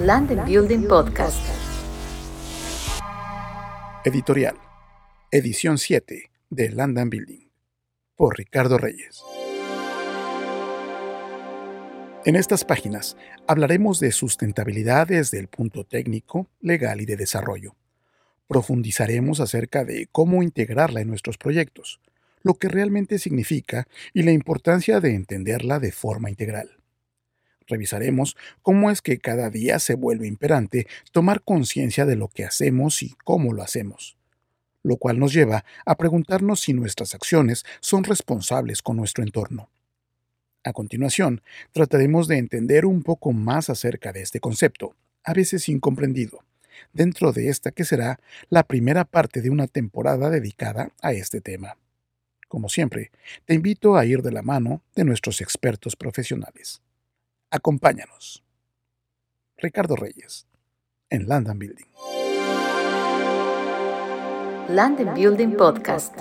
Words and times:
Land 0.00 0.44
Building 0.44 0.88
Podcast. 0.88 1.38
Editorial. 4.04 4.56
Edición 5.30 5.78
7 5.78 6.32
de 6.50 6.70
Land 6.70 7.08
Building. 7.08 7.48
Por 8.16 8.36
Ricardo 8.36 8.76
Reyes. 8.76 9.22
En 12.24 12.34
estas 12.34 12.64
páginas 12.64 13.16
hablaremos 13.46 14.00
de 14.00 14.10
sustentabilidad 14.10 15.06
desde 15.06 15.38
el 15.38 15.46
punto 15.46 15.84
técnico, 15.84 16.48
legal 16.60 17.00
y 17.00 17.06
de 17.06 17.16
desarrollo. 17.16 17.76
Profundizaremos 18.48 19.38
acerca 19.38 19.84
de 19.84 20.08
cómo 20.10 20.42
integrarla 20.42 21.02
en 21.02 21.08
nuestros 21.08 21.38
proyectos, 21.38 22.00
lo 22.42 22.54
que 22.54 22.66
realmente 22.66 23.20
significa 23.20 23.86
y 24.12 24.24
la 24.24 24.32
importancia 24.32 24.98
de 24.98 25.14
entenderla 25.14 25.78
de 25.78 25.92
forma 25.92 26.30
integral. 26.30 26.83
Revisaremos 27.66 28.36
cómo 28.62 28.90
es 28.90 29.00
que 29.00 29.18
cada 29.18 29.50
día 29.50 29.78
se 29.78 29.94
vuelve 29.94 30.26
imperante 30.26 30.86
tomar 31.12 31.42
conciencia 31.42 32.04
de 32.04 32.16
lo 32.16 32.28
que 32.28 32.44
hacemos 32.44 33.02
y 33.02 33.14
cómo 33.24 33.52
lo 33.52 33.62
hacemos, 33.62 34.16
lo 34.82 34.96
cual 34.96 35.18
nos 35.18 35.32
lleva 35.32 35.64
a 35.86 35.96
preguntarnos 35.96 36.60
si 36.60 36.74
nuestras 36.74 37.14
acciones 37.14 37.64
son 37.80 38.04
responsables 38.04 38.82
con 38.82 38.96
nuestro 38.96 39.24
entorno. 39.24 39.70
A 40.62 40.72
continuación, 40.72 41.42
trataremos 41.72 42.26
de 42.28 42.38
entender 42.38 42.86
un 42.86 43.02
poco 43.02 43.32
más 43.32 43.68
acerca 43.68 44.12
de 44.12 44.22
este 44.22 44.40
concepto, 44.40 44.94
a 45.22 45.32
veces 45.34 45.68
incomprendido, 45.68 46.44
dentro 46.92 47.32
de 47.32 47.48
esta 47.48 47.70
que 47.70 47.84
será 47.84 48.18
la 48.48 48.62
primera 48.62 49.04
parte 49.04 49.42
de 49.42 49.50
una 49.50 49.66
temporada 49.66 50.30
dedicada 50.30 50.90
a 51.02 51.12
este 51.12 51.40
tema. 51.40 51.76
Como 52.48 52.68
siempre, 52.68 53.10
te 53.46 53.54
invito 53.54 53.96
a 53.96 54.06
ir 54.06 54.22
de 54.22 54.32
la 54.32 54.42
mano 54.42 54.82
de 54.94 55.04
nuestros 55.04 55.40
expertos 55.40 55.96
profesionales. 55.96 56.82
Acompáñanos. 57.54 58.42
Ricardo 59.58 59.94
Reyes, 59.94 60.48
en 61.08 61.28
Land 61.28 61.56
Building. 61.56 61.86
Land 64.70 65.14
Building 65.14 65.52
Podcast. 65.56 66.14